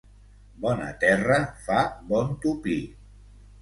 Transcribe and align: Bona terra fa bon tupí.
Bona 0.63 0.87
terra 1.05 1.39
fa 1.69 1.85
bon 2.11 2.37
tupí. 2.43 2.83